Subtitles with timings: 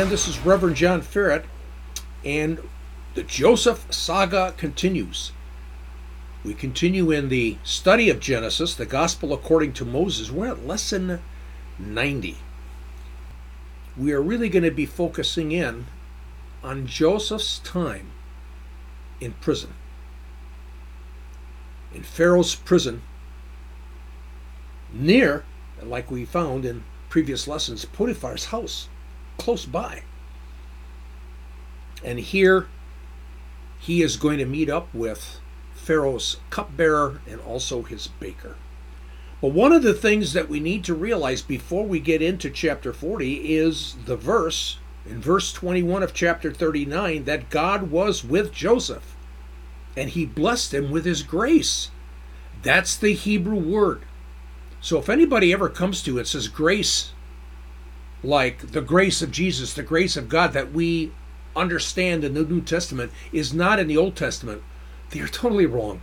[0.00, 0.10] again.
[0.10, 1.44] This is Reverend John Ferret,
[2.24, 2.66] and
[3.14, 5.32] the Joseph saga continues.
[6.42, 10.30] We continue in the study of Genesis, the Gospel according to Moses.
[10.30, 11.20] We're at lesson
[11.78, 12.38] 90.
[13.94, 15.84] We are really going to be focusing in
[16.64, 18.10] on Joseph's time
[19.20, 19.74] in prison.
[21.92, 23.02] In Pharaoh's prison,
[24.94, 25.44] near,
[25.82, 28.88] like we found in previous lessons, Potiphar's house,
[29.38, 30.02] close by.
[32.04, 32.68] And here
[33.78, 35.40] he is going to meet up with
[35.74, 38.56] Pharaoh's cupbearer and also his baker.
[39.40, 42.92] But one of the things that we need to realize before we get into chapter
[42.92, 49.16] 40 is the verse in verse 21 of chapter 39 that God was with Joseph
[49.96, 51.90] and he blessed him with his grace.
[52.62, 54.02] That's the Hebrew word.
[54.82, 57.12] So if anybody ever comes to it says grace,
[58.22, 61.12] like the grace of Jesus, the grace of God that we
[61.56, 64.62] understand in the New Testament, is not in the Old Testament,
[65.10, 66.00] they are totally wrong.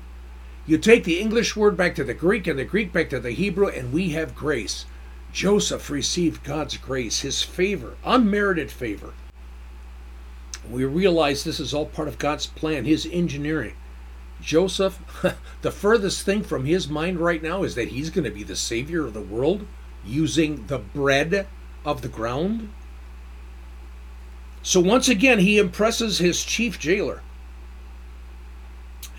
[0.66, 3.32] You take the English word back to the Greek and the Greek back to the
[3.32, 4.86] Hebrew, and we have grace.
[5.32, 9.14] Joseph received God's grace, his favor, unmerited favor.
[10.70, 13.76] We realize this is all part of God's plan, his engineering.
[14.42, 15.00] Joseph,
[15.62, 18.56] the furthest thing from his mind right now is that he's going to be the
[18.56, 19.66] savior of the world
[20.06, 21.48] using the bread
[21.86, 22.72] of the ground.
[24.64, 27.22] So once again, he impresses his chief jailer.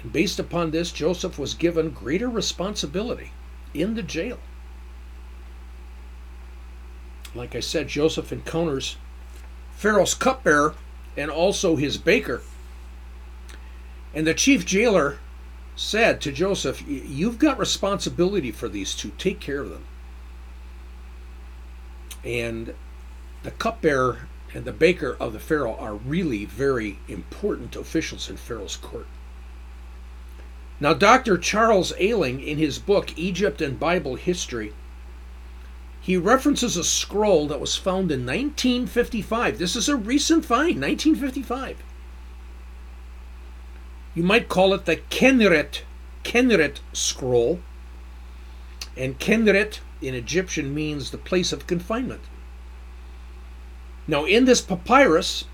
[0.03, 3.33] And based upon this, Joseph was given greater responsibility
[3.75, 4.39] in the jail.
[7.35, 8.97] Like I said, Joseph encounters
[9.77, 10.75] Pharaoh's cupbearer
[11.17, 12.43] and also his baker.
[14.15, 15.19] And the chief jailer
[15.77, 19.13] said to Joseph, You've got responsibility for these two.
[19.19, 19.85] Take care of them.
[22.25, 22.75] And
[23.43, 28.77] the cupbearer and the baker of the Pharaoh are really very important officials in Pharaoh's
[28.77, 29.07] court.
[30.81, 31.37] Now, Dr.
[31.39, 34.73] Charles Aling, in his book Egypt and Bible History,
[36.01, 39.59] he references a scroll that was found in 1955.
[39.59, 41.83] This is a recent find, 1955.
[44.15, 45.83] You might call it the Kenneret,
[46.25, 47.61] Kenneret scroll.
[48.97, 52.23] And Kenneret in Egyptian means the place of confinement.
[54.07, 55.45] Now, in this papyrus,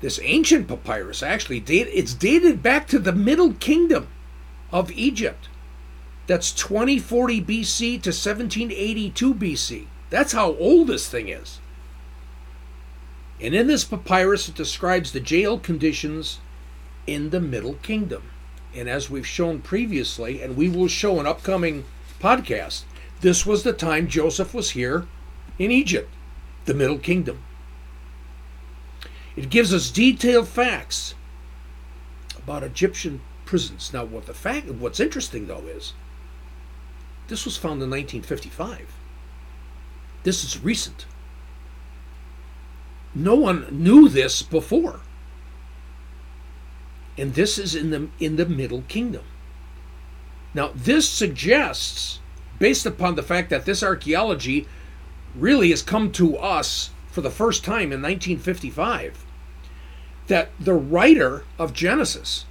[0.00, 4.08] this ancient papyrus actually date, it's dated back to the Middle Kingdom
[4.70, 5.48] of Egypt.
[6.26, 9.86] That's 2040 BC to 1782 BC.
[10.10, 11.58] That's how old this thing is.
[13.40, 16.38] And in this papyrus, it describes the jail conditions
[17.06, 18.22] in the Middle Kingdom.
[18.74, 21.84] And as we've shown previously, and we will show in upcoming
[22.20, 22.84] podcasts,
[23.20, 25.06] this was the time Joseph was here
[25.58, 26.12] in Egypt,
[26.64, 27.42] the Middle Kingdom.
[29.36, 31.14] It gives us detailed facts
[32.36, 33.92] about Egyptian prisons.
[33.92, 35.92] Now, what the fact, what's interesting though is,
[37.28, 38.92] this was found in 1955.
[40.22, 41.06] This is recent.
[43.14, 45.00] No one knew this before.
[47.16, 49.24] And this is in the in the Middle Kingdom.
[50.54, 52.20] Now, this suggests
[52.60, 54.68] based upon the fact that this archaeology
[55.34, 59.24] really has come to us for the first time in 1955
[60.28, 62.44] that the writer of Genesis,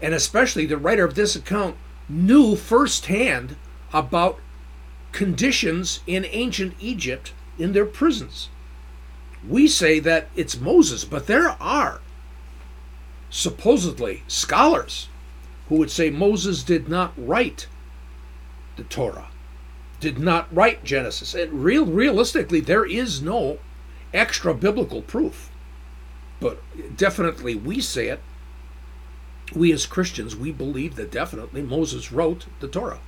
[0.00, 1.76] and especially the writer of this account,
[2.08, 3.56] knew firsthand
[3.92, 4.38] about
[5.10, 8.48] conditions in ancient Egypt in their prisons.
[9.48, 12.00] We say that it's Moses, but there are
[13.30, 15.08] supposedly scholars
[15.68, 17.66] who would say Moses did not write
[18.76, 19.28] the Torah,
[20.00, 21.34] did not write Genesis.
[21.34, 23.58] And real realistically, there is no
[24.12, 25.50] extra biblical proof.
[26.40, 26.62] But
[26.96, 28.20] definitely we say it.
[29.54, 33.00] We as Christians, we believe that definitely Moses wrote the Torah.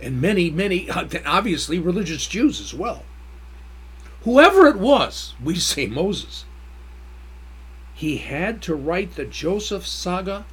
[0.00, 0.90] And many, many,
[1.26, 3.04] obviously religious Jews as well.
[4.24, 6.44] Whoever it was, we say Moses.
[7.94, 10.44] He had to write the Joseph saga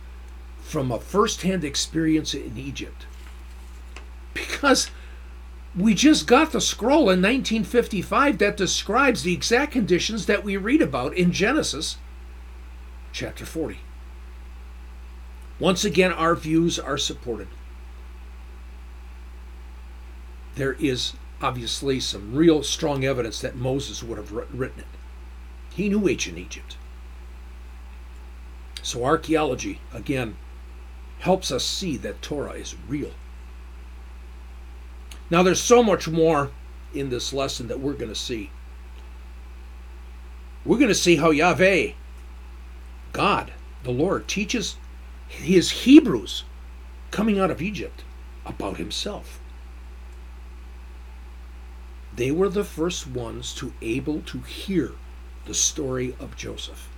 [0.62, 3.06] from a first hand experience in Egypt
[4.34, 4.92] because
[5.76, 10.81] we just got the scroll in 1955 that describes the exact conditions that we read
[10.81, 11.98] about in Genesis
[13.12, 13.80] chapter 40.
[15.60, 17.48] Once again, our views are supported.
[20.56, 24.86] There is obviously some real strong evidence that Moses would have written it.
[25.74, 26.78] He knew ancient Egypt.
[28.81, 30.38] So, archaeology, again,
[31.20, 33.12] helps us see that Torah is real.
[35.30, 36.52] Now, there's so much more
[36.94, 38.50] in this lesson that we're going to see.
[40.66, 41.94] we're going to see how Yahweh,
[43.14, 43.54] God,
[43.84, 44.76] the Lord, teaches
[45.28, 46.44] his Hebrews
[47.12, 48.04] coming out of Egypt
[48.46, 49.40] about himself.
[52.16, 54.92] They were the first ones to able to hear
[55.46, 56.90] the story of Joseph.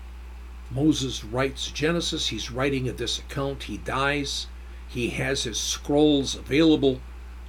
[0.72, 4.48] Moses writes Genesis, he's writing this account, he dies,
[4.88, 7.02] he has his scrolls available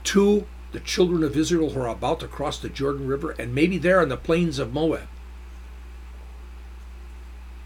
[0.04, 3.78] to the children of Israel who are about to cross the Jordan River and maybe
[3.78, 5.08] there on the plains of Moab.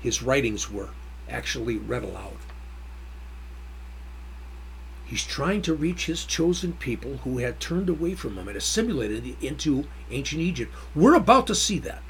[0.00, 0.91] His writings were
[1.29, 2.37] actually read aloud.
[5.05, 9.37] He's trying to reach his chosen people who had turned away from him and assimilated
[9.41, 10.75] into ancient Egypt.
[10.94, 12.03] We're about to see that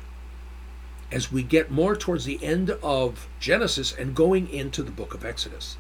[1.12, 5.25] as we get more towards the end of Genesis and going into the book of
[5.25, 5.76] Exodus.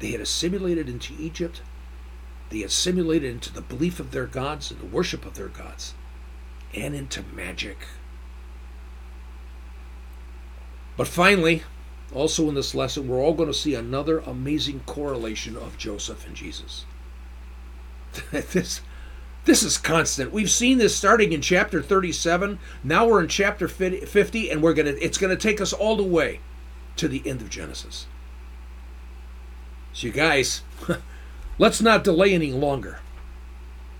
[0.00, 1.62] They had assimilated into Egypt,
[2.52, 5.94] they assimilated into the belief of their gods and the worship of their gods,
[6.74, 7.78] and into magic.
[10.96, 11.62] But finally,
[12.14, 16.36] also, in this lesson, we're all going to see another amazing correlation of Joseph and
[16.36, 16.84] Jesus.
[18.30, 18.82] this,
[19.46, 20.30] this is constant.
[20.30, 22.58] We've seen this starting in chapter 37.
[22.84, 26.02] Now we're in chapter 50, and we're gonna it's going to take us all the
[26.02, 26.40] way
[26.96, 28.06] to the end of Genesis.
[29.94, 30.60] So, you guys,
[31.58, 33.00] let's not delay any longer.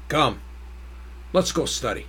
[0.09, 0.41] Come,
[1.33, 2.07] let's go study.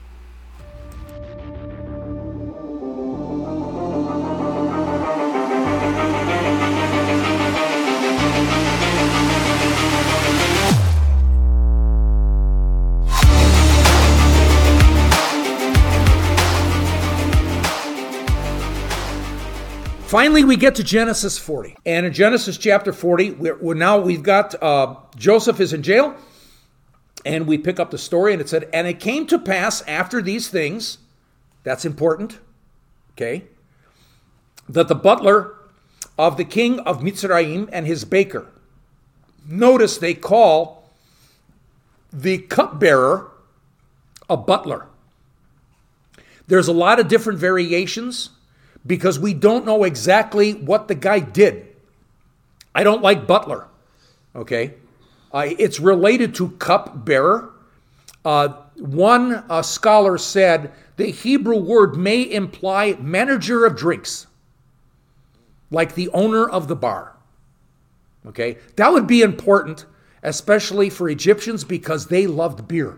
[20.13, 21.75] Finally, we get to Genesis 40.
[21.87, 26.15] And in Genesis chapter 40, we're, we're now we've got uh, Joseph is in jail.
[27.25, 30.21] And we pick up the story, and it said, And it came to pass after
[30.21, 30.99] these things,
[31.63, 32.37] that's important,
[33.13, 33.45] okay,
[34.69, 35.55] that the butler
[36.15, 38.45] of the king of Mitzrayim and his baker,
[39.47, 40.91] notice they call
[42.11, 43.31] the cupbearer
[44.29, 44.85] a butler.
[46.45, 48.29] There's a lot of different variations
[48.85, 51.67] because we don't know exactly what the guy did.
[52.75, 53.67] I don't like butler,
[54.35, 54.73] okay?
[55.31, 57.51] Uh, it's related to cupbearer.
[58.25, 64.27] Uh, one uh, scholar said the Hebrew word may imply manager of drinks,
[65.71, 67.15] like the owner of the bar.
[68.25, 69.85] Okay, that would be important,
[70.21, 72.97] especially for Egyptians because they loved beer.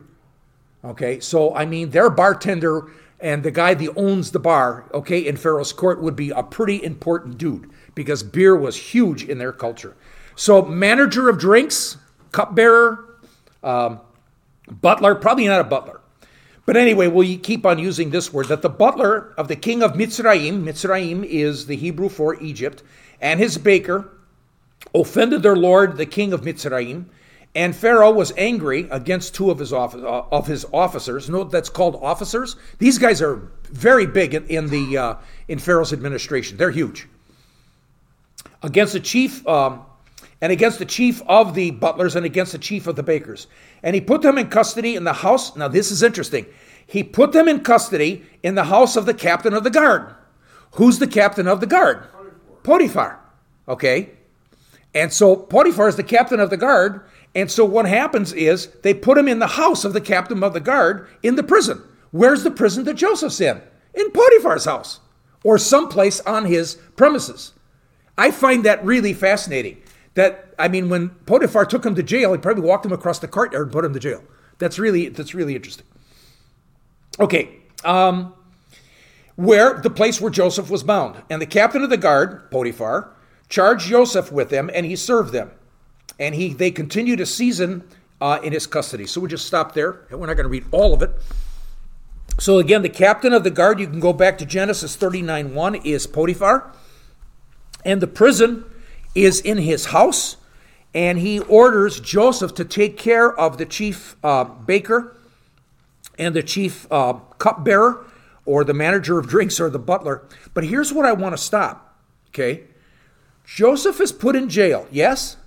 [0.84, 5.38] Okay, so I mean, their bartender and the guy that owns the bar, okay, in
[5.38, 9.96] Pharaoh's court would be a pretty important dude because beer was huge in their culture.
[10.36, 11.98] So, manager of drinks,
[12.32, 13.18] cupbearer,
[13.64, 14.02] um,
[14.70, 16.02] butler, probably not a butler.
[16.66, 19.94] But anyway, we'll keep on using this word that the butler of the king of
[19.94, 22.84] Mitzrayim, Mitzrayim is the Hebrew for Egypt,
[23.22, 24.10] and his baker
[24.94, 27.06] offended their lord, the king of Mitzrayim,
[27.56, 31.30] and Pharaoh was angry against two of his, office, uh, of his officers.
[31.30, 32.58] Note that's called officers.
[32.80, 35.16] These guys are very big in, in the uh,
[35.48, 36.58] in Pharaoh's administration.
[36.58, 37.08] They're huge.
[38.62, 39.86] Against the chief, um,
[40.42, 43.48] and against the chief of the butlers, and against the chief of the bakers,
[43.82, 45.56] and he put them in custody in the house.
[45.56, 46.46] Now this is interesting.
[46.86, 50.14] He put them in custody in the house of the captain of the guard.
[50.74, 52.04] Who's the captain of the guard?
[52.64, 53.20] Potiphar.
[53.68, 54.10] Okay.
[54.94, 57.02] And so Potiphar is the captain of the guard,
[57.36, 60.54] and so what happens is they put him in the house of the captain of
[60.54, 61.84] the guard in the prison.
[62.12, 63.62] Where's the prison that Joseph's in?
[63.94, 65.02] In Potiphar's house
[65.44, 67.52] or someplace on his premises.
[68.18, 69.82] I find that really fascinating.
[70.14, 73.28] That I mean, when Potiphar took him to jail, he probably walked him across the
[73.28, 74.24] courtyard and put him to jail.
[74.58, 75.86] That's really that's really interesting.
[77.20, 77.50] Okay,
[77.84, 78.34] um,
[79.36, 83.14] where the place where Joseph was bound, and the captain of the guard, Potiphar,
[83.50, 85.52] charged Joseph with them, and he served them
[86.20, 87.84] and he they continue to season
[88.22, 89.06] uh, in his custody.
[89.06, 90.06] So we'll just stop there.
[90.10, 91.12] We're not going to read all of it.
[92.40, 95.76] So again, the captain of the guard, you can go back to Genesis 39 1,
[95.76, 96.72] is Potiphar.
[97.84, 98.66] And the prison
[99.14, 100.38] is in his house.
[100.94, 105.18] And he orders Joseph to take care of the chief uh, baker
[106.18, 108.06] and the chief uh, cupbearer
[108.46, 110.24] or the manager of drinks or the butler.
[110.54, 112.00] But here's what I want to stop.
[112.30, 112.64] Okay.
[113.46, 115.38] Joseph is put in jail, yes?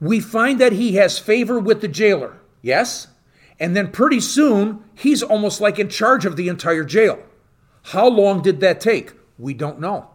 [0.00, 2.38] We find that he has favor with the jailer.
[2.62, 3.08] Yes?
[3.60, 7.22] And then pretty soon, he's almost like in charge of the entire jail.
[7.82, 9.12] How long did that take?
[9.38, 10.10] We don't know.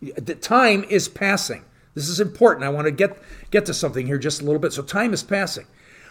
[0.00, 1.64] The time is passing.
[1.94, 2.64] This is important.
[2.64, 3.18] I want to get,
[3.50, 4.72] get to something here just a little bit.
[4.72, 5.66] So, time is passing.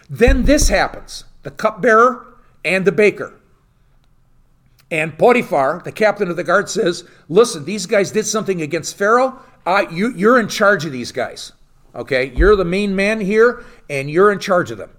[0.10, 3.34] Then this happens the cupbearer and the baker.
[4.90, 9.40] And Potiphar, the captain of the guard, says, Listen, these guys did something against Pharaoh.
[9.92, 11.52] You, you're in charge of these guys.
[11.98, 12.32] Okay?
[12.36, 14.92] You're the main man here, and you're in charge of them.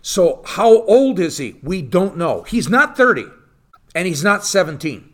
[0.00, 1.56] So, how old is he?
[1.62, 2.42] We don't know.
[2.42, 3.26] He's not 30,
[3.94, 5.12] and he's not 17.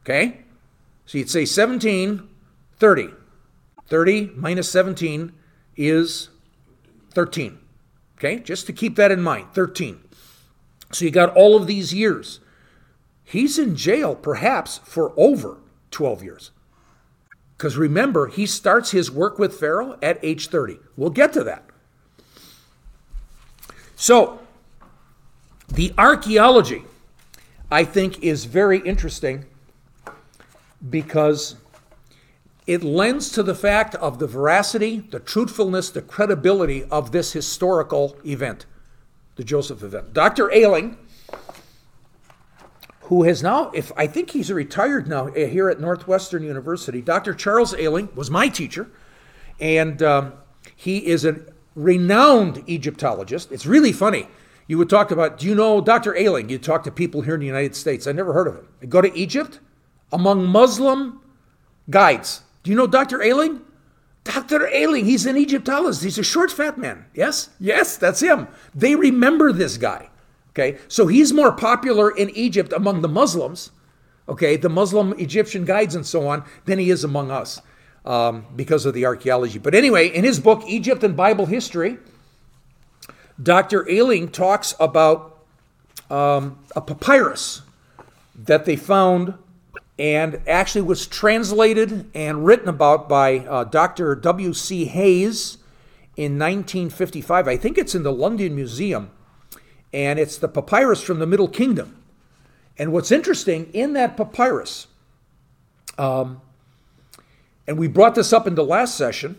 [0.00, 0.38] Okay?
[1.06, 2.28] So, you'd say 17,
[2.78, 3.10] 30.
[3.86, 5.32] 30 minus 17
[5.76, 6.30] is
[7.12, 7.58] 13.
[8.18, 8.38] Okay?
[8.38, 10.00] Just to keep that in mind 13.
[10.90, 12.40] So, you got all of these years.
[13.22, 15.58] He's in jail perhaps for over
[15.90, 16.50] 12 years.
[17.62, 20.80] Because remember, he starts his work with Pharaoh at age 30.
[20.96, 21.62] We'll get to that.
[23.94, 24.40] So,
[25.68, 26.82] the archaeology,
[27.70, 29.44] I think, is very interesting
[30.90, 31.54] because
[32.66, 38.16] it lends to the fact of the veracity, the truthfulness, the credibility of this historical
[38.26, 38.66] event,
[39.36, 40.12] the Joseph event.
[40.12, 40.50] Dr.
[40.50, 40.96] Aling
[43.12, 47.02] who has now, if I think he's retired now uh, here at Northwestern University.
[47.02, 47.34] Dr.
[47.34, 48.88] Charles Aling was my teacher,
[49.60, 50.32] and um,
[50.74, 51.40] he is a
[51.74, 53.52] renowned Egyptologist.
[53.52, 54.28] It's really funny.
[54.66, 56.14] You would talk about, do you know Dr.
[56.14, 56.48] Aling?
[56.48, 58.06] You talk to people here in the United States.
[58.06, 58.68] I never heard of him.
[58.80, 59.60] I go to Egypt
[60.10, 61.20] among Muslim
[61.90, 62.40] guides.
[62.62, 63.18] Do you know Dr.
[63.18, 63.60] Aling?
[64.24, 64.70] Dr.
[64.72, 66.02] Aling, he's an Egyptologist.
[66.02, 67.04] He's a short, fat man.
[67.12, 67.50] Yes?
[67.60, 68.48] Yes, that's him.
[68.74, 70.08] They remember this guy.
[70.52, 73.70] Okay, so he's more popular in Egypt among the Muslims,
[74.28, 77.62] okay, the Muslim Egyptian guides and so on, than he is among us
[78.04, 79.58] um, because of the archaeology.
[79.58, 81.96] But anyway, in his book, Egypt and Bible History,
[83.42, 83.84] Dr.
[83.88, 85.38] Aling talks about
[86.10, 87.62] um, a papyrus
[88.34, 89.34] that they found
[89.98, 94.14] and actually was translated and written about by uh, Dr.
[94.16, 94.84] W.C.
[94.84, 95.58] Hayes
[96.16, 97.48] in 1955.
[97.48, 99.10] I think it's in the London Museum
[99.92, 102.02] and it's the papyrus from the Middle Kingdom.
[102.78, 104.86] And what's interesting in that papyrus,
[105.98, 106.40] um,
[107.66, 109.38] and we brought this up in the last session,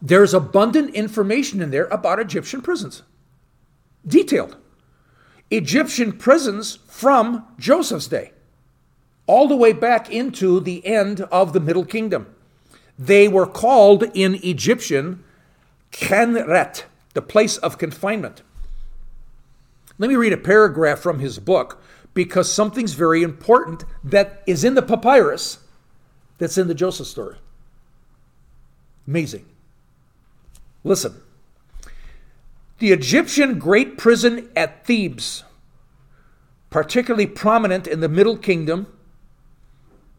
[0.00, 3.02] there's abundant information in there about Egyptian prisons.
[4.06, 4.56] Detailed.
[5.50, 8.32] Egyptian prisons from Joseph's day,
[9.26, 12.26] all the way back into the end of the Middle Kingdom.
[12.98, 15.24] They were called in Egyptian
[15.90, 16.84] Kenret,
[17.14, 18.42] the place of confinement.
[19.98, 21.82] Let me read a paragraph from his book
[22.14, 25.58] because something's very important that is in the papyrus
[26.38, 27.36] that's in the Joseph story.
[29.06, 29.44] Amazing.
[30.84, 31.20] Listen.
[32.78, 35.42] The Egyptian great prison at Thebes,
[36.70, 38.86] particularly prominent in the Middle Kingdom,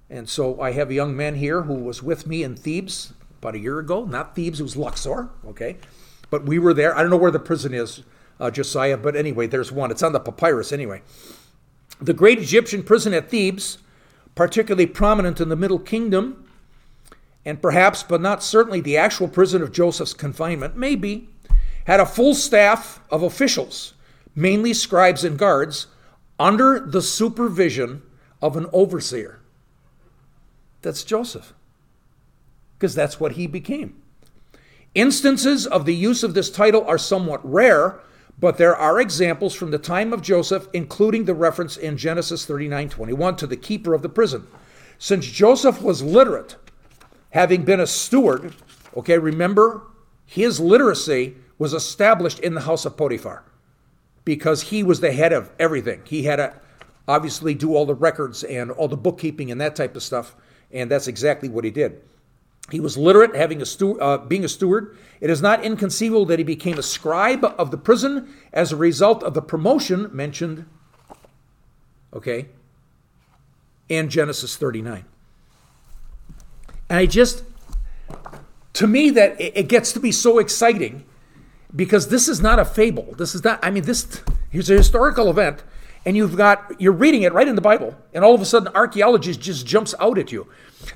[0.10, 3.56] and so I have a young man here who was with me in Thebes about
[3.56, 4.04] a year ago.
[4.04, 5.78] Not Thebes, it was Luxor, okay?
[6.30, 6.98] But we were there.
[6.98, 8.04] I don't know where the prison is
[8.40, 9.92] uh, Josiah, but anyway, there's one.
[9.92, 11.02] It's on the papyrus anyway.
[12.00, 13.80] The great Egyptian prison at Thebes,
[14.36, 16.50] particularly prominent in the Middle Kingdom,
[17.46, 21.30] and perhaps, but not certainly, the actual prison of Joseph's confinement, maybe,
[21.86, 23.94] had a full staff of officials,
[24.36, 25.88] mainly scribes and guards,
[26.38, 28.02] under the supervision
[28.42, 29.42] of an overseer.
[30.82, 31.54] That's Joseph,
[32.78, 34.02] because that's what he became.
[34.96, 38.00] Instances of the use of this title are somewhat rare,
[38.40, 42.90] but there are examples from the time of Joseph, including the reference in Genesis 39
[42.90, 44.48] 21 to the keeper of the prison.
[44.98, 46.56] Since Joseph was literate,
[47.32, 48.54] having been a steward,
[48.96, 49.84] okay, remember
[50.26, 53.44] his literacy was established in the house of Potiphar
[54.24, 56.02] because he was the head of everything.
[56.06, 56.54] He had to
[57.08, 60.36] obviously do all the records and all the bookkeeping and that type of stuff,
[60.72, 62.02] and that's exactly what he did.
[62.72, 64.98] He was literate, having a stu- uh, being a steward.
[65.22, 69.24] It is not inconceivable that he became a scribe of the prison as a result
[69.24, 70.66] of the promotion mentioned,
[72.14, 72.48] okay,
[73.88, 75.06] in Genesis 39.
[76.90, 77.44] And I just,
[78.74, 81.06] to me, that it gets to be so exciting
[81.76, 83.14] because this is not a fable.
[83.18, 85.64] This is not, I mean, this, here's a historical event,
[86.06, 88.74] and you've got, you're reading it right in the Bible, and all of a sudden
[88.76, 90.48] archaeology just jumps out at you.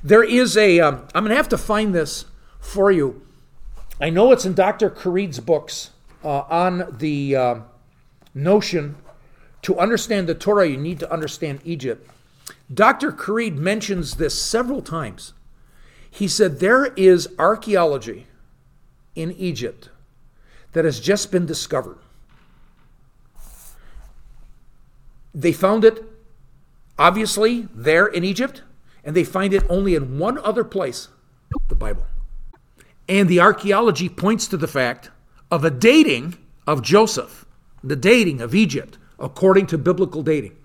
[0.03, 0.79] There is a.
[0.79, 2.25] am um, going to have to find this
[2.59, 3.25] for you.
[3.99, 4.89] I know it's in Dr.
[4.89, 5.91] Currid's books
[6.23, 7.55] uh, on the uh,
[8.33, 8.95] notion
[9.63, 12.09] to understand the Torah, you need to understand Egypt.
[12.73, 13.11] Dr.
[13.11, 15.33] Kareed mentions this several times.
[16.09, 18.27] He said there is archaeology
[19.15, 19.89] in Egypt
[20.73, 21.97] that has just been discovered.
[25.33, 26.03] They found it
[26.97, 28.61] obviously there in Egypt
[29.03, 31.09] and they find it only in one other place
[31.67, 32.05] the Bible.
[33.07, 35.11] And the archaeology points to the fact
[35.51, 37.45] of a dating of Joseph,
[37.83, 40.55] the dating of Egypt, according to biblical dating.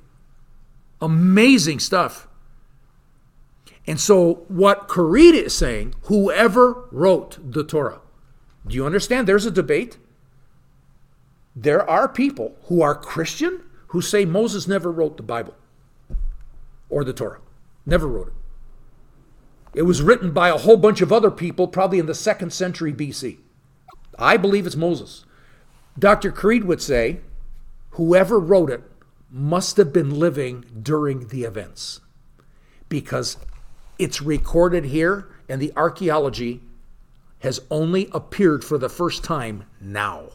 [1.00, 2.28] Amazing stuff.
[3.86, 8.00] And so, what Currid is saying, whoever wrote the Torah,
[8.66, 9.26] do you understand?
[9.26, 9.96] There's a debate.
[11.56, 15.54] There are people who are Christian who say Moses never wrote the Bible
[16.88, 17.40] or the Torah.
[17.86, 18.32] Never wrote it.
[19.74, 22.92] It was written by a whole bunch of other people, probably in the second century
[22.92, 23.38] BC.
[24.18, 25.24] I believe it's Moses.
[25.98, 26.32] Dr.
[26.32, 27.20] Currid would say
[27.90, 28.82] whoever wrote it
[29.30, 32.00] must have been living during the events
[32.88, 33.36] because
[33.98, 36.62] it's recorded here and the archaeology
[37.40, 40.30] has only appeared for the first time now.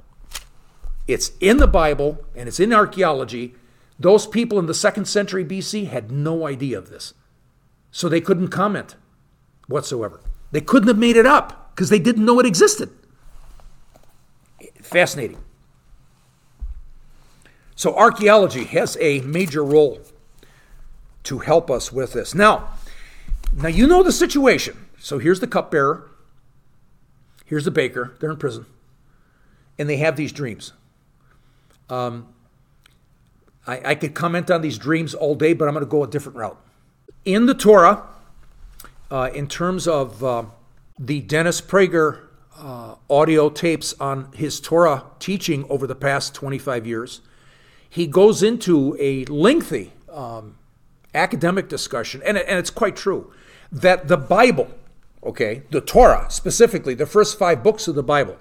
[1.07, 3.55] It's in the Bible and it's in archaeology.
[3.99, 7.13] Those people in the second century BC had no idea of this.
[7.91, 8.95] So they couldn't comment
[9.67, 10.21] whatsoever.
[10.51, 12.89] They couldn't have made it up because they didn't know it existed.
[14.81, 15.39] Fascinating.
[17.75, 19.99] So archaeology has a major role
[21.23, 22.35] to help us with this.
[22.35, 22.69] Now,
[23.51, 24.87] now you know the situation.
[24.99, 26.09] So here's the cupbearer.
[27.45, 28.15] Here's the baker.
[28.19, 28.65] They're in prison.
[29.77, 30.73] And they have these dreams.
[31.93, 32.27] Um,
[33.67, 36.07] I, I could comment on these dreams all day, but I'm going to go a
[36.07, 36.59] different route.
[37.23, 38.03] In the Torah,
[39.11, 40.45] uh, in terms of uh,
[40.97, 42.21] the Dennis Prager
[42.57, 47.21] uh, audio tapes on his Torah teaching over the past 25 years,
[47.89, 50.57] he goes into a lengthy um,
[51.13, 53.31] academic discussion, and, and it's quite true,
[53.71, 54.69] that the Bible,
[55.23, 58.37] okay, the Torah specifically, the first five books of the Bible,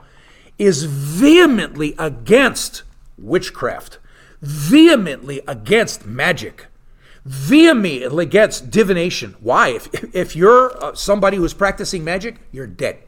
[0.59, 2.83] is vehemently against
[3.23, 3.99] witchcraft,
[4.41, 6.67] vehemently against magic,
[7.25, 9.37] vehemently against divination.
[9.41, 9.69] Why?
[9.69, 12.99] If, if you're uh, somebody who's practicing magic, you're dead.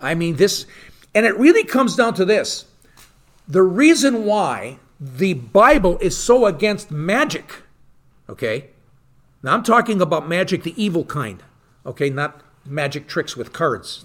[0.00, 0.66] I mean, this,
[1.14, 2.64] and it really comes down to this.
[3.46, 7.62] The reason why the Bible is so against magic,
[8.28, 8.70] okay?
[9.42, 11.42] Now I'm talking about magic, the evil kind,
[11.86, 12.10] okay?
[12.10, 14.04] Not magic tricks with cards.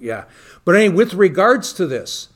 [0.00, 0.24] Yeah.
[0.64, 2.28] But anyway, with regards to this,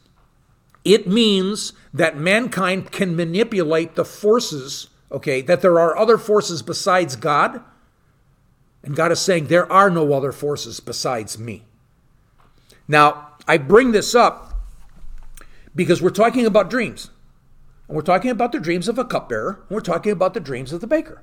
[0.85, 5.41] it means that mankind can manipulate the forces, okay?
[5.41, 7.63] That there are other forces besides God.
[8.83, 11.65] And God is saying, there are no other forces besides me.
[12.89, 14.55] Now, I bring this up
[15.75, 17.11] because we're talking about dreams.
[17.89, 20.73] And we're talking about the dreams of a cupbearer, and we're talking about the dreams
[20.73, 21.23] of the baker.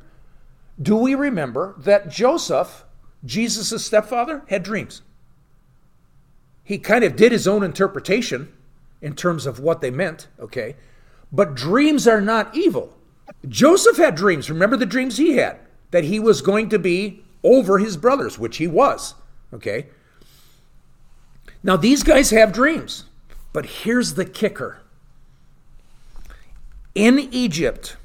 [0.79, 2.83] Do we remember that Joseph,
[3.23, 5.01] Jesus' stepfather, had dreams?
[6.63, 8.51] He kind of did his own interpretation
[9.01, 10.75] in terms of what they meant, okay?
[11.31, 12.93] But dreams are not evil.
[13.47, 14.49] Joseph had dreams.
[14.49, 15.59] Remember the dreams he had?
[15.91, 19.15] That he was going to be over his brothers, which he was,
[19.53, 19.87] okay?
[21.63, 23.05] Now, these guys have dreams,
[23.53, 24.81] but here's the kicker
[26.97, 27.95] in Egypt.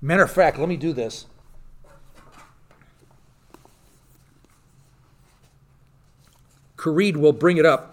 [0.00, 1.26] Matter of fact, let me do this.
[6.76, 7.89] Currid will bring it up.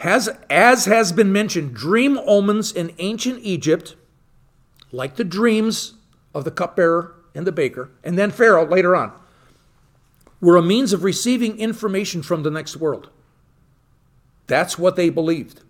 [0.00, 3.96] Has, as has been mentioned, dream omens in ancient Egypt,
[4.92, 5.92] like the dreams
[6.34, 9.12] of the cupbearer and the baker, and then Pharaoh later on,
[10.40, 13.10] were a means of receiving information from the next world.
[14.46, 15.60] That's what they believed.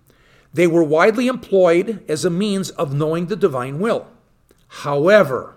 [0.55, 4.07] They were widely employed as a means of knowing the divine will.
[4.69, 5.57] However,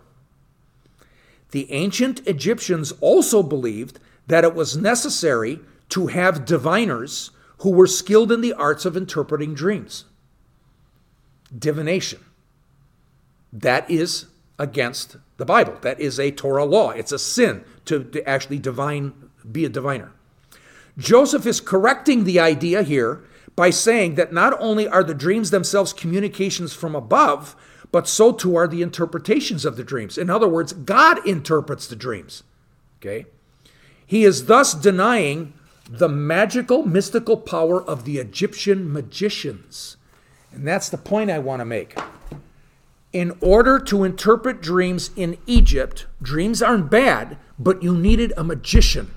[1.52, 5.60] the ancient Egyptians also believed that it was necessary
[5.90, 10.06] to have diviners who were skilled in the arts of interpreting dreams.
[11.58, 12.20] Divination.
[13.52, 14.26] That is
[14.58, 15.78] against the Bible.
[15.82, 16.92] That is a Torah law.
[16.92, 19.14] It's a sin to, to actually divine,
[19.50, 20.12] be a diviner.
[20.98, 23.24] Joseph is correcting the idea here
[23.56, 27.56] by saying that not only are the dreams themselves communications from above,
[27.92, 30.18] but so too are the interpretations of the dreams.
[30.18, 32.44] In other words, God interprets the dreams.
[33.00, 33.28] Okay?
[34.06, 35.54] He is thus denying
[35.90, 39.98] the magical, mystical power of the Egyptian magicians.
[40.52, 41.98] And that's the point I want to make.
[43.12, 49.14] In order to interpret dreams in Egypt, dreams aren't bad, but you needed a magician,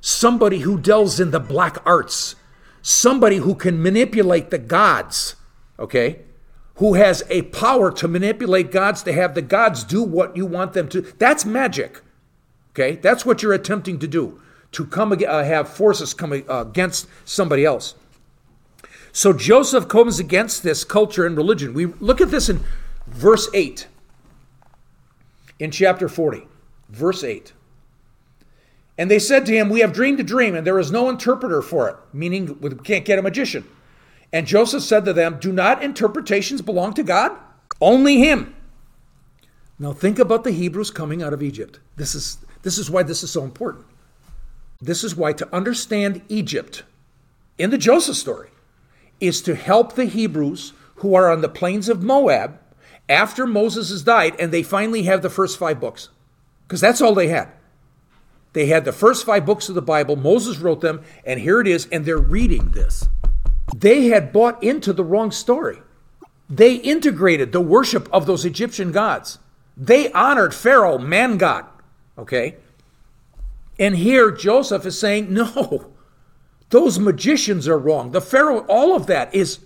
[0.00, 2.34] somebody who delves in the black arts,
[2.82, 5.36] somebody who can manipulate the gods,
[5.78, 6.20] okay?
[6.76, 10.72] Who has a power to manipulate gods to have the gods do what you want
[10.72, 11.02] them to.
[11.18, 12.00] That's magic.
[12.70, 12.96] Okay?
[12.96, 14.40] That's what you're attempting to do.
[14.72, 17.94] To come uh, have forces come uh, against somebody else.
[19.12, 21.74] So Joseph comes against this culture and religion.
[21.74, 22.60] We look at this in
[23.06, 23.88] verse 8
[25.58, 26.46] in chapter 40.
[26.88, 27.52] Verse 8.
[28.96, 31.62] And they said to him, We have dreamed a dream, and there is no interpreter
[31.62, 33.64] for it, meaning we can't get a magician.
[34.32, 37.32] And Joseph said to them, Do not interpretations belong to God?
[37.80, 38.54] Only him.
[39.78, 41.78] Now think about the Hebrews coming out of Egypt.
[41.96, 43.86] This is this is why this is so important.
[44.80, 46.84] This is why to understand Egypt
[47.58, 48.50] in the Joseph story
[49.20, 52.60] is to help the Hebrews who are on the plains of Moab
[53.08, 56.10] after Moses has died and they finally have the first 5 books.
[56.66, 57.48] Because that's all they had.
[58.52, 60.14] They had the first 5 books of the Bible.
[60.14, 63.08] Moses wrote them and here it is and they're reading this.
[63.76, 65.78] They had bought into the wrong story.
[66.48, 69.40] They integrated the worship of those Egyptian gods.
[69.76, 71.66] They honored Pharaoh, man god.
[72.16, 72.56] Okay?
[73.78, 75.92] And here Joseph is saying, no,
[76.70, 78.10] those magicians are wrong.
[78.10, 79.60] The Pharaoh, all of that is.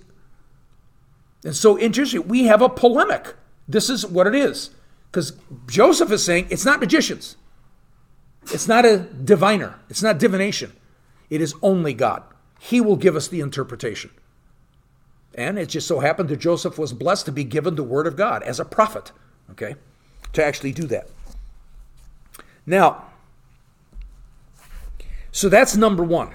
[1.44, 3.34] And so interesting, we have a polemic.
[3.66, 4.70] This is what it is.
[5.10, 5.32] Because
[5.66, 7.36] Joseph is saying it's not magicians,
[8.44, 10.72] it's not a diviner, it's not divination.
[11.28, 12.22] It is only God.
[12.60, 14.10] He will give us the interpretation.
[15.34, 18.16] And it just so happened that Joseph was blessed to be given the word of
[18.16, 19.12] God as a prophet,
[19.50, 19.76] okay,
[20.34, 21.08] to actually do that.
[22.66, 23.06] Now,
[25.32, 26.32] so that's number one.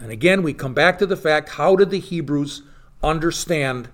[0.00, 2.62] And again, we come back to the fact how did the Hebrews
[3.02, 3.88] understand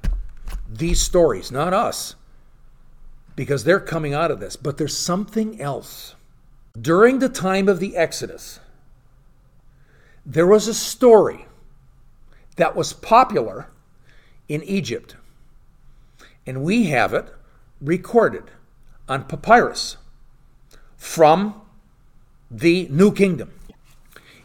[0.66, 1.52] these stories?
[1.52, 2.14] Not us,
[3.36, 4.56] because they're coming out of this.
[4.56, 6.14] But there's something else.
[6.80, 8.60] During the time of the Exodus,
[10.24, 11.46] there was a story
[12.56, 13.68] that was popular
[14.48, 15.16] in Egypt.
[16.46, 17.34] And we have it
[17.80, 18.44] recorded
[19.08, 19.96] on papyrus
[20.96, 21.60] from
[22.50, 23.52] the New Kingdom.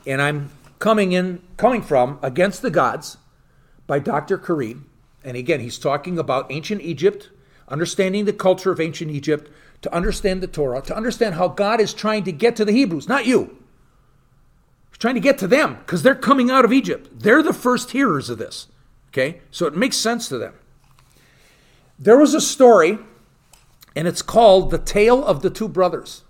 [0.06, 3.18] And I'm coming in coming from Against the Gods
[3.88, 4.38] by Dr.
[4.38, 4.82] Currid.
[5.24, 7.30] And again, he's talking about ancient Egypt,
[7.70, 9.50] understanding the culture of ancient Egypt,
[9.82, 13.08] to understand the Torah, to understand how God is trying to get to the Hebrews,
[13.08, 13.58] not you.
[14.90, 17.10] He's trying to get to them because they're coming out of Egypt.
[17.20, 18.68] They're the first hearers of this.
[19.10, 19.42] Okay?
[19.52, 20.54] So it makes sense to them.
[22.00, 22.98] There was a story,
[23.96, 26.24] and it's called The Tale of the Two Brothers.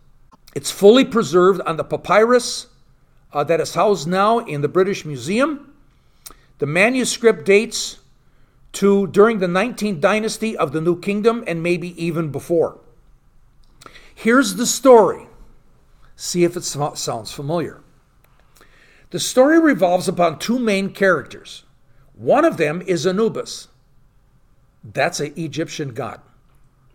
[0.55, 2.67] It's fully preserved on the papyrus
[3.31, 5.73] uh, that is housed now in the British Museum.
[6.59, 7.99] The manuscript dates
[8.73, 12.79] to during the 19th dynasty of the New Kingdom and maybe even before.
[14.13, 15.27] Here's the story.
[16.15, 17.81] See if it sounds familiar.
[19.09, 21.63] The story revolves upon two main characters.
[22.13, 23.67] One of them is Anubis.
[24.83, 26.21] That's an Egyptian god.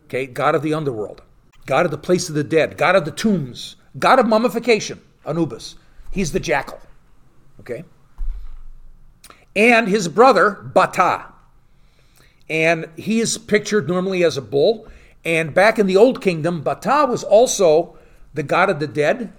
[0.04, 1.22] Okay, god of the underworld,
[1.68, 5.76] god of the place of the dead, god of the tombs, god of mummification, Anubis.
[6.10, 6.80] He's the jackal.
[7.60, 7.84] Okay?
[9.54, 11.26] And his brother, Bata.
[12.48, 14.88] And he is pictured normally as a bull.
[15.26, 17.98] And back in the Old Kingdom, Bata was also
[18.32, 19.32] the god of the dead,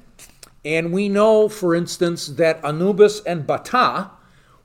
[0.64, 4.12] and we know, for instance, that Anubis and Bata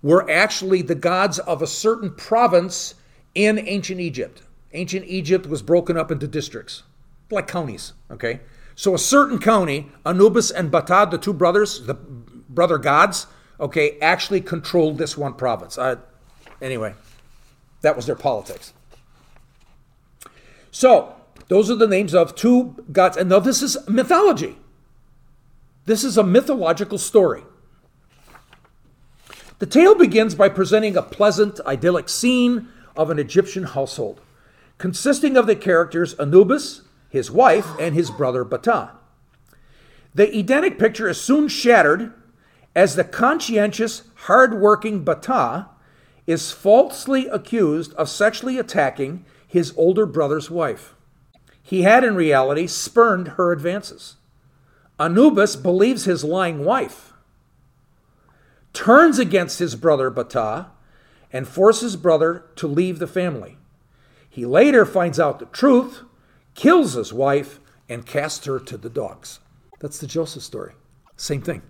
[0.03, 2.95] were actually the gods of a certain province
[3.35, 4.43] in ancient Egypt.
[4.73, 6.83] Ancient Egypt was broken up into districts,
[7.31, 8.41] like counties, okay?
[8.75, 13.27] So a certain county, Anubis and Bata, the two brothers, the brother gods,
[13.61, 15.79] okay, actually controlled this one province.
[15.79, 15.97] Uh,
[16.61, 16.95] anyway,
[17.83, 18.73] that was their politics.
[20.71, 21.15] So,
[21.49, 23.17] those are the names of two gods.
[23.17, 24.57] And now this is mythology.
[25.85, 27.43] This is a mythological story.
[29.59, 34.21] The tale begins by presenting a pleasant, idyllic scene of an Egyptian household,
[34.79, 36.83] consisting of the characters Anubis,
[37.15, 38.91] his wife, and his brother Bata.
[40.17, 42.13] The Edenic picture is soon shattered
[42.75, 45.69] as the conscientious, hard-working Bata
[46.27, 50.97] is falsely accused of sexually attacking his older brother's wife.
[51.63, 54.17] He had, in reality, spurned her advances.
[54.99, 57.13] Anubis believes his lying wife,
[58.73, 60.67] turns against his brother Bata,
[61.33, 63.57] and forces brother to leave the family.
[64.29, 66.03] He later finds out the truth,
[66.55, 69.41] kills his wife, and casts her to the dogs.
[69.81, 70.73] That's the Joseph story.
[71.17, 71.63] Same thing.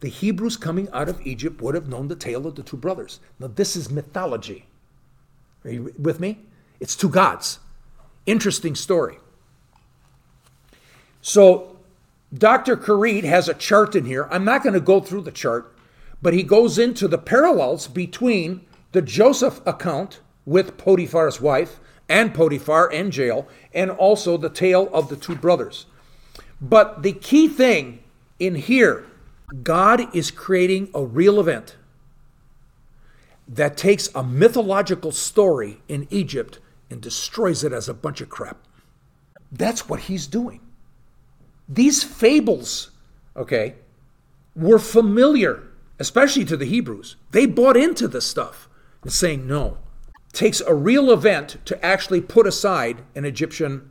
[0.00, 3.20] The Hebrews coming out of Egypt would have known the tale of the two brothers.
[3.38, 4.66] Now, this is mythology.
[5.64, 6.38] Are you with me?
[6.78, 7.58] It's two gods.
[8.24, 9.18] Interesting story.
[11.20, 11.76] So,
[12.32, 12.76] Dr.
[12.76, 14.26] Currid has a chart in here.
[14.30, 15.76] I'm not going to go through the chart,
[16.22, 21.78] but he goes into the parallels between the Joseph account with Potiphar's wife
[22.10, 25.86] and Potiphar in jail, and also the tale of the two brothers.
[26.60, 28.02] But the key thing
[28.38, 29.06] in here,
[29.62, 31.76] God is creating a real event
[33.48, 36.58] that takes a mythological story in Egypt
[36.90, 38.58] and destroys it as a bunch of crap.
[39.50, 40.60] That's what he's doing.
[41.68, 42.90] These fables,
[43.36, 43.76] okay,
[44.54, 45.62] were familiar,
[45.98, 47.16] especially to the Hebrews.
[47.30, 48.68] They bought into this stuff
[49.02, 49.78] and saying, no,
[50.32, 53.90] takes a real event to actually put aside an Egyptian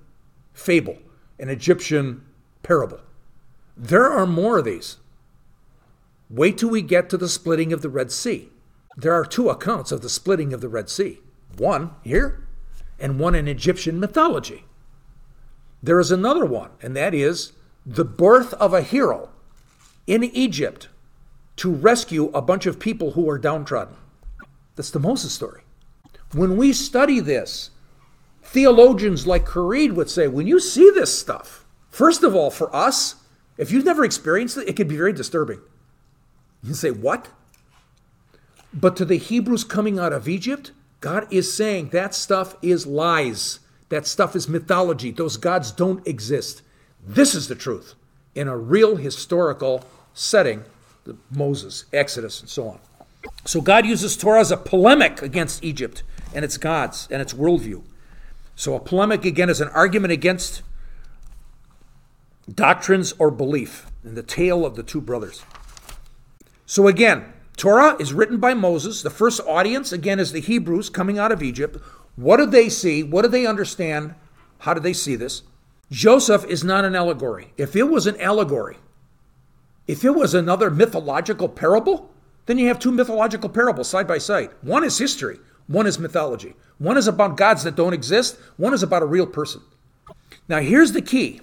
[0.54, 0.98] fable,
[1.38, 2.24] an Egyptian
[2.64, 3.00] parable.
[3.76, 4.98] There are more of these.
[6.30, 8.50] Wait till we get to the splitting of the Red Sea.
[8.98, 11.20] There are two accounts of the splitting of the Red Sea
[11.58, 12.48] one here
[13.00, 14.66] and one in Egyptian mythology.
[15.82, 17.54] There is another one, and that is
[17.86, 19.30] the birth of a hero
[20.06, 20.90] in Egypt
[21.58, 23.96] to rescue a bunch of people who are downtrodden.
[24.76, 25.62] That's the Moses story.
[26.34, 27.72] When we study this,
[28.44, 33.16] theologians like Currid would say, when you see this stuff, first of all, for us,
[33.58, 35.60] if you've never experienced it, it can be very disturbing.
[36.64, 37.28] You say, What?
[38.74, 43.60] But to the Hebrews coming out of Egypt, God is saying that stuff is lies.
[43.90, 45.12] That stuff is mythology.
[45.12, 46.62] Those gods don't exist.
[47.06, 47.96] This is the truth
[48.36, 50.64] in a real historical setting
[51.32, 52.80] Moses, Exodus, and so on.
[53.46, 57.84] So God uses Torah as a polemic against Egypt and its gods and its worldview.
[58.56, 60.64] So a polemic, again, is an argument against
[62.54, 65.44] doctrines or belief in the tale of the two brothers.
[66.66, 69.02] So again, Torah is written by Moses.
[69.02, 71.78] The first audience, again, is the Hebrews coming out of Egypt.
[72.16, 73.04] What did they see?
[73.04, 74.16] What did they understand?
[74.60, 75.44] How did they see this?
[75.92, 77.54] Joseph is not an allegory.
[77.58, 78.78] If it was an allegory,
[79.88, 82.12] if it was another mythological parable,
[82.46, 84.52] then you have two mythological parables side by side.
[84.62, 85.40] One is history,
[85.70, 86.56] one is mythology.
[86.80, 89.62] One is about gods that don't exist, one is about a real person.
[90.50, 91.40] Now, here's the key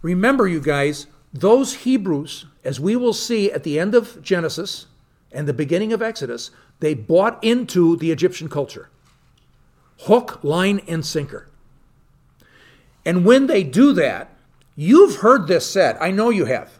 [0.00, 4.86] Remember, you guys, those Hebrews, as we will see at the end of Genesis
[5.30, 8.88] and the beginning of Exodus, they bought into the Egyptian culture
[10.00, 11.48] hook, line, and sinker.
[13.04, 14.34] And when they do that,
[14.74, 15.96] you've heard this said.
[16.00, 16.78] I know you have.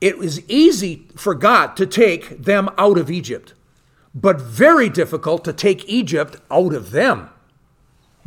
[0.00, 3.54] It was easy for God to take them out of Egypt,
[4.14, 7.28] but very difficult to take Egypt out of them.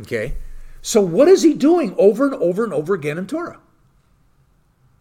[0.00, 0.34] Okay?
[0.82, 3.58] So, what is he doing over and over and over again in Torah?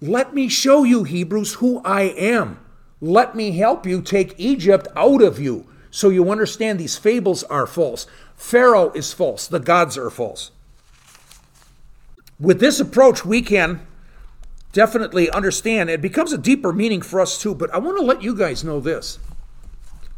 [0.02, 2.60] Let me show you, Hebrews, who I am.
[3.02, 7.68] Let me help you take Egypt out of you so you understand these fables are
[7.68, 8.08] false.
[8.36, 10.52] Pharaoh is false, the gods are false.
[12.40, 13.86] With this approach, we can
[14.74, 17.56] definitely understand it becomes a deeper meaning for us too.
[17.56, 19.18] But I want to let you guys know this.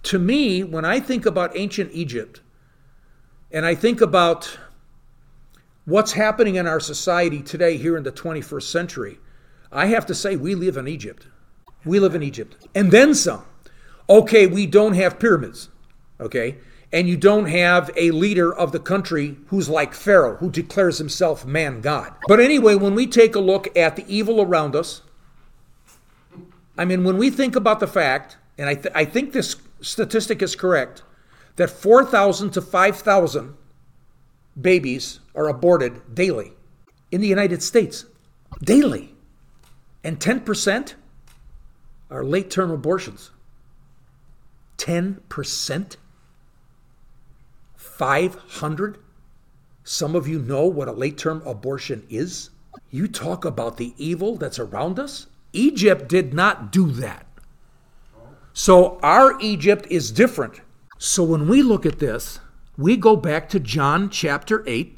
[0.03, 2.41] To me, when I think about ancient Egypt
[3.51, 4.57] and I think about
[5.85, 9.19] what's happening in our society today here in the 21st century,
[9.71, 11.27] I have to say, we live in Egypt.
[11.85, 12.67] We live in Egypt.
[12.75, 13.43] And then some.
[14.09, 15.69] Okay, we don't have pyramids.
[16.19, 16.57] Okay?
[16.91, 21.45] And you don't have a leader of the country who's like Pharaoh, who declares himself
[21.45, 22.13] man God.
[22.27, 25.01] But anyway, when we take a look at the evil around us,
[26.77, 30.41] I mean, when we think about the fact, and I, th- I think this statistic
[30.41, 31.03] is correct,
[31.55, 33.55] that 4,000 to 5,000
[34.59, 36.53] babies are aborted daily
[37.11, 38.05] in the United States.
[38.63, 39.15] Daily.
[40.03, 40.93] And 10%
[42.09, 43.31] are late term abortions.
[44.77, 45.95] 10%?
[47.75, 48.97] 500?
[49.83, 52.49] Some of you know what a late term abortion is?
[52.89, 55.27] You talk about the evil that's around us?
[55.51, 57.25] Egypt did not do that.
[58.53, 60.61] So our Egypt is different.
[60.97, 62.39] So when we look at this,
[62.77, 64.97] we go back to John chapter 8,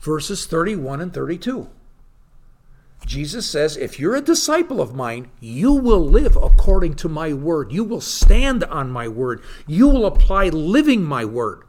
[0.00, 1.68] verses 31 and 32.
[3.04, 7.72] Jesus says, If you're a disciple of mine, you will live according to my word.
[7.72, 9.42] You will stand on my word.
[9.66, 11.62] You will apply living my word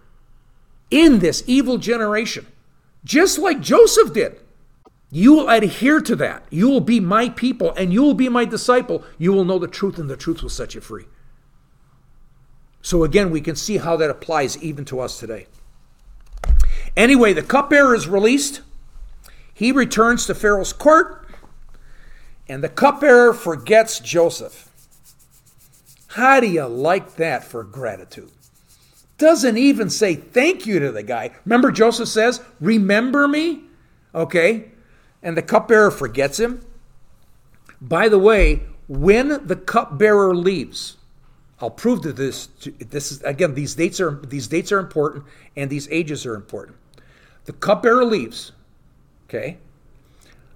[0.90, 2.48] in this evil generation,
[3.04, 4.40] just like Joseph did.
[5.10, 6.44] You will adhere to that.
[6.50, 9.04] You will be my people and you will be my disciple.
[9.18, 11.06] You will know the truth, and the truth will set you free.
[12.82, 15.48] So, again, we can see how that applies even to us today.
[16.96, 18.62] Anyway, the cupbearer is released.
[19.54, 21.28] He returns to Pharaoh's court.
[22.50, 24.70] And the cupbearer forgets Joseph.
[26.08, 28.32] How do you like that for gratitude?
[29.18, 31.32] Doesn't even say thank you to the guy.
[31.46, 33.64] Remember, Joseph says, Remember me?
[34.14, 34.72] Okay.
[35.22, 36.66] And the cupbearer forgets him.
[37.82, 40.98] By the way, when the cupbearer leaves,
[41.60, 42.48] I'll prove that this.
[42.80, 43.56] This is again.
[43.56, 45.26] These dates are these dates are important,
[45.56, 46.78] and these ages are important.
[47.46, 48.52] The cupbearer leaves.
[49.28, 49.58] Okay.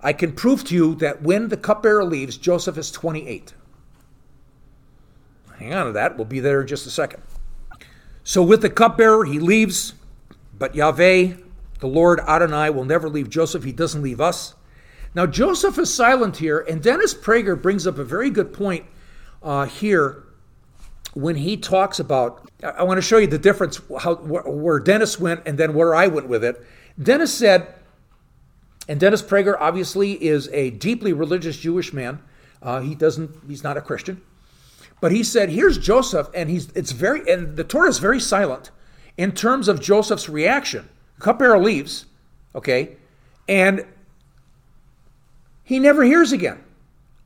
[0.03, 3.53] I can prove to you that when the cupbearer leaves, Joseph is 28.
[5.59, 6.17] Hang on to that.
[6.17, 7.21] We'll be there in just a second.
[8.23, 9.93] So, with the cupbearer, he leaves,
[10.57, 11.33] but Yahweh,
[11.81, 13.63] the Lord Adonai, will never leave Joseph.
[13.63, 14.55] He doesn't leave us.
[15.13, 18.85] Now, Joseph is silent here, and Dennis Prager brings up a very good point
[19.43, 20.23] uh, here
[21.13, 25.41] when he talks about, I want to show you the difference how where Dennis went
[25.45, 26.65] and then where I went with it.
[27.01, 27.73] Dennis said,
[28.87, 32.21] and Dennis Prager obviously is a deeply religious Jewish man.
[32.61, 34.21] Uh, he doesn't, he's not a Christian,
[35.01, 38.71] but he said, here's Joseph, and he's it's very, and the Torah is very silent
[39.17, 40.87] in terms of Joseph's reaction.
[41.21, 42.05] Cupbearer leaves,
[42.55, 42.97] okay,
[43.47, 43.85] and
[45.63, 46.61] he never hears again.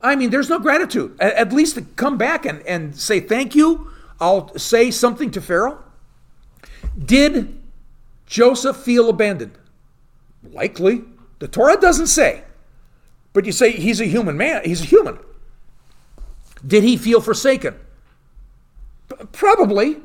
[0.00, 1.16] I mean, there's no gratitude.
[1.20, 3.90] At, least to come back and, and say thank you.
[4.20, 5.82] I'll say something to Pharaoh.
[7.02, 7.58] Did
[8.26, 9.58] Joseph feel abandoned?
[10.52, 11.02] Likely.
[11.38, 12.44] The Torah doesn't say.
[13.32, 14.62] But you say he's a human man.
[14.64, 15.18] He's a human.
[16.64, 17.74] Did he feel forsaken?
[19.32, 19.96] Probably.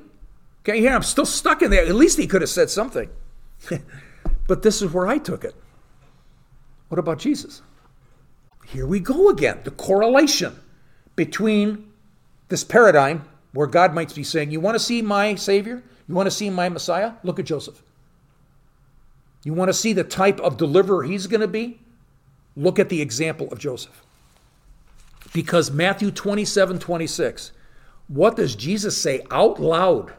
[0.63, 1.85] Okay, here I'm still stuck in there.
[1.85, 3.09] At least he could have said something.
[4.47, 5.55] but this is where I took it.
[6.89, 7.61] What about Jesus?
[8.65, 10.57] Here we go again the correlation
[11.15, 11.91] between
[12.49, 15.83] this paradigm where God might be saying, You want to see my Savior?
[16.07, 17.13] You want to see my Messiah?
[17.23, 17.81] Look at Joseph.
[19.43, 21.79] You want to see the type of deliverer he's going to be?
[22.55, 24.03] Look at the example of Joseph.
[25.33, 27.51] Because Matthew 27 26,
[28.07, 30.13] what does Jesus say out loud?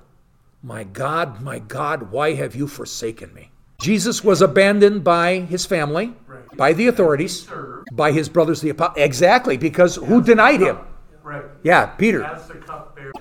[0.62, 3.50] My God, my God, why have you forsaken me?
[3.80, 6.56] Jesus was abandoned by his family, right.
[6.56, 7.48] by the authorities,
[7.90, 9.04] by his brothers, the apostles.
[9.04, 10.78] Exactly, because who denied him?
[11.24, 11.42] Right.
[11.64, 12.40] Yeah, Peter.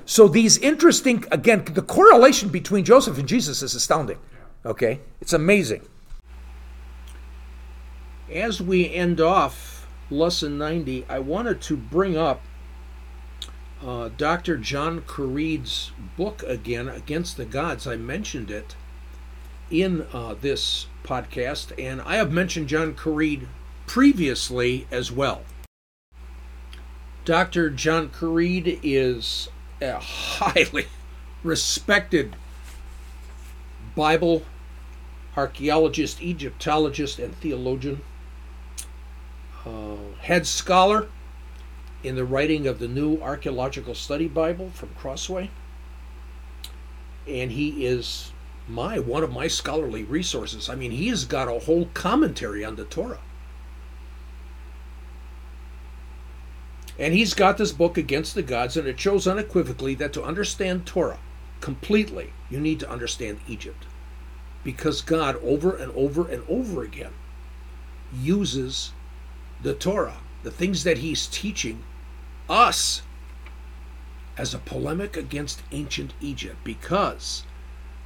[0.05, 4.19] So these interesting, again, the correlation between Joseph and Jesus is astounding.
[4.31, 4.71] Yeah.
[4.71, 4.99] Okay?
[5.19, 5.81] It's amazing.
[8.31, 12.41] As we end off lesson 90, I wanted to bring up
[13.85, 14.57] uh, Dr.
[14.57, 17.87] John Currid's book again, Against the Gods.
[17.87, 18.75] I mentioned it
[19.69, 23.47] in uh, this podcast, and I have mentioned John Currid
[23.87, 25.43] previously as well.
[27.25, 27.69] Dr.
[27.69, 29.47] John Currid is
[29.81, 30.87] a highly
[31.43, 32.35] respected
[33.95, 34.43] Bible
[35.35, 38.01] archaeologist, Egyptologist, and theologian,
[39.65, 41.07] uh, head scholar
[42.03, 45.49] in the writing of the New Archaeological Study Bible from Crossway.
[47.27, 48.31] And he is
[48.67, 50.69] my one of my scholarly resources.
[50.69, 53.19] I mean, he has got a whole commentary on the Torah.
[56.97, 60.85] And he's got this book against the gods, and it shows unequivocally that to understand
[60.85, 61.19] Torah
[61.61, 63.85] completely, you need to understand Egypt.
[64.63, 67.13] Because God, over and over and over again,
[68.13, 68.91] uses
[69.61, 71.83] the Torah, the things that he's teaching
[72.49, 73.01] us,
[74.37, 76.57] as a polemic against ancient Egypt.
[76.63, 77.43] Because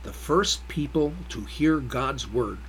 [0.04, 2.60] the first people to hear God's word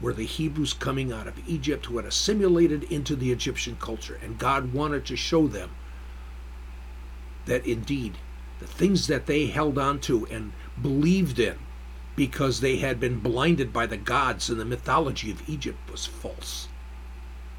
[0.00, 4.18] were the Hebrews coming out of Egypt who had assimilated into the Egyptian culture.
[4.22, 5.70] And God wanted to show them
[7.46, 8.14] that indeed
[8.58, 11.58] the things that they held on to and believed in
[12.16, 16.68] because they had been blinded by the gods and the mythology of Egypt was false.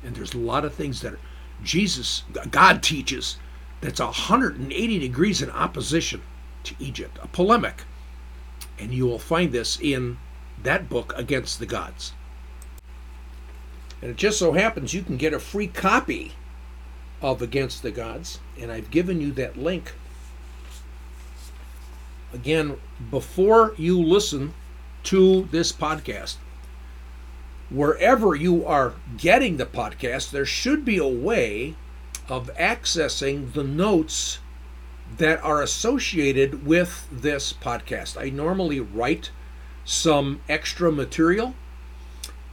[0.04, 1.16] And there's a lot of things that
[1.64, 3.38] Jesus, God teaches,
[3.82, 6.22] that's 180 degrees in opposition
[6.64, 7.84] to Egypt, a polemic.
[8.80, 10.18] And you will find this in
[10.64, 12.14] that book, Against the Gods.
[14.02, 16.34] And it just so happens you can get a free copy
[17.22, 19.94] of Against the Gods, and I've given you that link.
[22.34, 22.78] Again,
[23.12, 24.54] before you listen
[25.04, 26.38] to this podcast,
[27.72, 31.76] wherever you are getting the podcast, there should be a way
[32.28, 34.40] of accessing the notes
[35.18, 38.20] that are associated with this podcast.
[38.20, 39.32] I normally write
[39.84, 41.56] some extra material,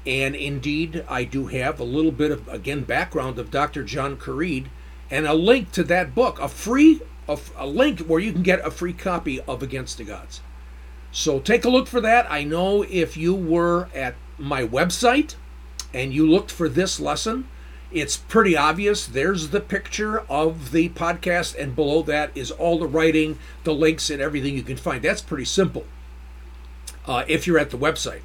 [0.07, 3.85] and indeed, I do have a little bit of, again, background of Dr.
[3.85, 4.67] John Currid
[5.11, 8.67] and a link to that book, a free a, a link where you can get
[8.67, 10.41] a free copy of Against the Gods.
[11.13, 12.31] So take a look for that.
[12.31, 15.35] I know if you were at my website
[15.93, 17.49] and you looked for this lesson,
[17.91, 19.07] it's pretty obvious.
[19.07, 24.11] There's the picture of the podcast, and below that is all the writing, the links,
[24.11, 25.03] and everything you can find.
[25.03, 25.87] That's pretty simple
[27.07, 28.21] uh, if you're at the website.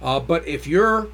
[0.00, 1.08] Uh, but if you're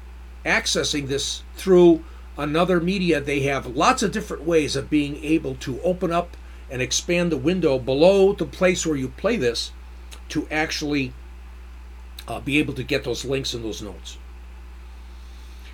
[0.45, 2.03] accessing this through
[2.37, 6.37] another media, they have lots of different ways of being able to open up
[6.71, 9.71] and expand the window below the place where you play this
[10.29, 11.11] to actually
[12.27, 14.17] uh, be able to get those links and those notes.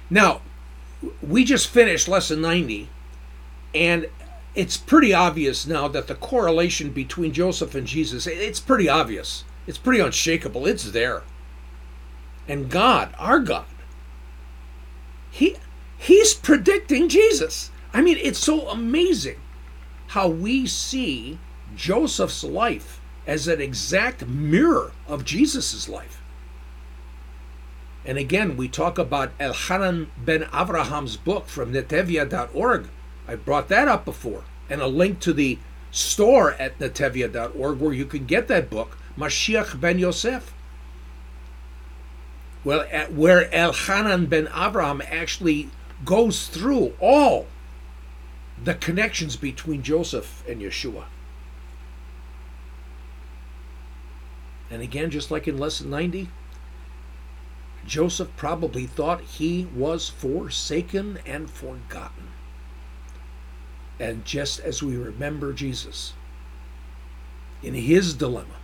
[0.10, 0.41] Now,
[1.22, 2.89] we just finished lesson 90,
[3.74, 4.08] and
[4.53, 9.43] it's pretty obvious now that the correlation between Joseph and Jesus, it's pretty obvious.
[9.68, 10.66] It's pretty unshakable.
[10.66, 11.24] It's there.
[12.47, 13.66] And God, our God,
[15.32, 15.58] he
[15.97, 17.72] he's predicting Jesus.
[17.93, 19.39] I mean, it's so amazing
[20.08, 21.39] how we see
[21.76, 26.22] Joseph's life as an exact mirror of Jesus' life.
[28.06, 32.88] And again, we talk about Elchanan ben Avraham's book from netevia.org.
[33.28, 35.58] I brought that up before, and a link to the
[35.89, 40.53] store at netevia.org where you can get that book, Mashiach ben Yosef.
[42.64, 45.70] Well, where Elchanan ben Avraham actually
[46.03, 47.47] goes through all
[48.64, 51.06] the connections between Joseph and Yeshua.
[54.70, 56.30] And again, just like in lesson 90,
[57.86, 62.29] Joseph probably thought he was forsaken and forgotten.
[63.99, 66.13] And just as we remember Jesus
[67.61, 68.55] in his dilemma,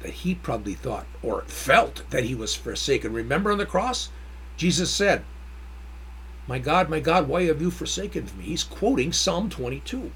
[0.00, 3.12] that he probably thought or felt that he was forsaken.
[3.12, 4.10] Remember on the cross?
[4.56, 5.24] Jesus said,
[6.46, 8.44] My God, my God, why have you forsaken me?
[8.44, 10.12] He's quoting Psalm 22.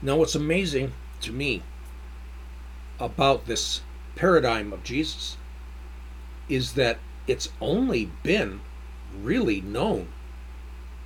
[0.00, 1.62] Now, what's amazing to me
[3.00, 3.82] about this
[4.16, 5.36] paradigm of Jesus
[6.48, 8.60] is that it's only been
[9.22, 10.08] really known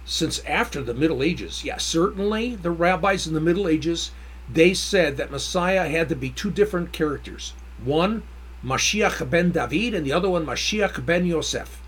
[0.05, 1.64] since after the Middle Ages.
[1.64, 4.11] Yeah, certainly the rabbis in the Middle Ages
[4.51, 7.55] they said that Messiah had to be two different characters.
[7.82, 8.22] One,
[8.64, 11.80] Mashiach ben David, and the other one, Mashiach ben Yosef.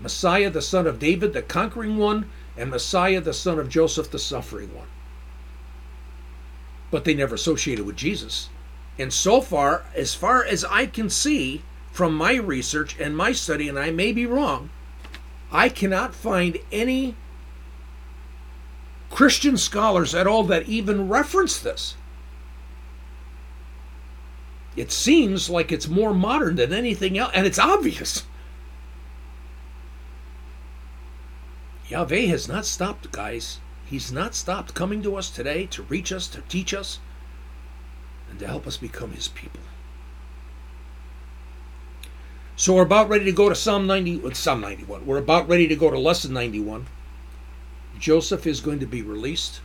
[0.00, 4.18] Messiah, the son of David, the conquering one, and Messiah, the son of Joseph, the
[4.18, 4.88] suffering one.
[6.90, 8.48] But they never associated with Jesus.
[8.98, 13.68] And so far, as far as I can see from my research and my study,
[13.68, 14.70] and I may be wrong,
[15.50, 17.16] I cannot find any
[19.10, 21.96] Christian scholars at all that even reference this.
[24.74, 28.24] It seems like it's more modern than anything else, and it's obvious.
[31.88, 33.58] Yahweh has not stopped, guys.
[33.84, 37.00] He's not stopped coming to us today to reach us, to teach us,
[38.32, 39.60] and to help us become His people.
[42.56, 45.04] So we're about ready to go to Psalm 90, uh, Psalm 91.
[45.04, 46.86] We're about ready to go to Lesson 91.
[47.98, 49.60] Joseph is going to be released.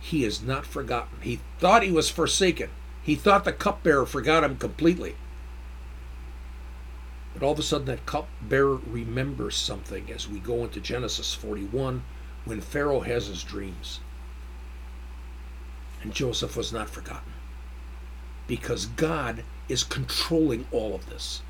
[0.00, 1.18] He is not forgotten.
[1.20, 2.70] He thought he was forsaken.
[3.02, 5.14] He thought the cupbearer forgot him completely.
[7.32, 12.02] But all of a sudden, that cupbearer remembers something as we go into Genesis 41
[12.44, 14.00] when Pharaoh has his dreams.
[16.02, 17.34] And Joseph was not forgotten
[18.48, 21.42] because God is controlling all of this.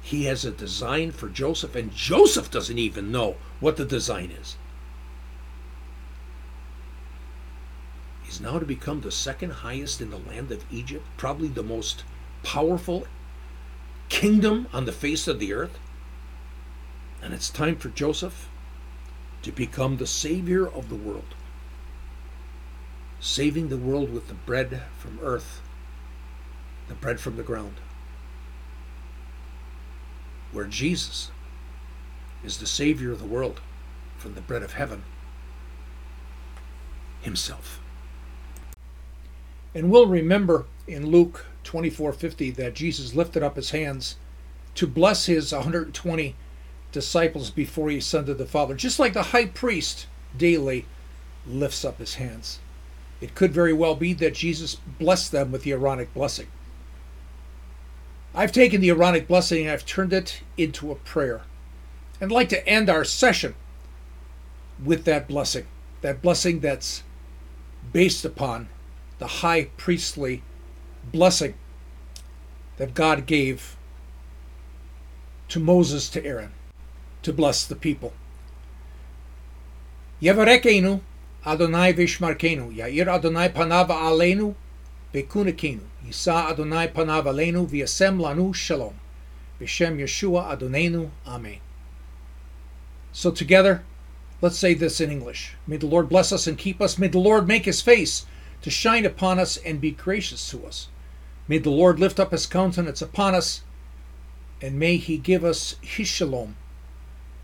[0.00, 4.56] He has a design for Joseph, and Joseph doesn't even know what the design is.
[8.28, 12.04] is now to become the second highest in the land of Egypt, probably the most
[12.42, 13.06] powerful
[14.08, 15.78] kingdom on the face of the earth.
[17.22, 18.48] And it's time for Joseph
[19.42, 21.34] to become the savior of the world,
[23.18, 25.60] saving the world with the bread from earth,
[26.88, 27.76] the bread from the ground,
[30.52, 31.30] where Jesus
[32.42, 33.60] is the savior of the world
[34.16, 35.04] from the bread of heaven
[37.20, 37.80] himself.
[39.74, 44.16] And we'll remember in Luke 24:50 that Jesus lifted up his hands
[44.74, 46.34] to bless his 120
[46.90, 50.86] disciples before he ascended the Father, just like the high priest daily
[51.46, 52.60] lifts up his hands.
[53.20, 56.46] It could very well be that Jesus blessed them with the Aaronic blessing.
[58.34, 61.42] I've taken the Aaronic blessing and I've turned it into a prayer.
[62.20, 63.54] And I'd like to end our session
[64.82, 65.66] with that blessing,
[66.02, 67.02] that blessing that's
[67.92, 68.68] based upon
[69.18, 70.42] the high priestly
[71.04, 71.54] blessing
[72.76, 73.76] that God gave
[75.48, 76.52] to Moses to Aaron
[77.22, 78.12] to bless the people.
[80.22, 81.00] Yevarekenu
[81.46, 84.54] Adonai vishmarkenu, Yair Adonai panav alenu
[85.12, 88.94] bekunekenu, Yisa Adonai panav alenu v'yasem lanu shalom,
[89.60, 91.58] B'Shem Yeshua Adonenu, Amen.
[93.12, 93.82] So together,
[94.40, 95.54] let's say this in English.
[95.66, 96.98] May the Lord bless us and keep us.
[96.98, 98.26] May the Lord make his face
[98.62, 100.88] to shine upon us and be gracious to us.
[101.48, 103.62] May the Lord lift up his countenance upon us,
[104.60, 106.56] and may he give us his shalom.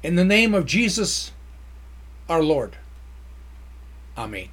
[0.02, 1.32] In the name of Jesus,
[2.28, 2.76] our Lord.
[4.16, 4.48] Amen.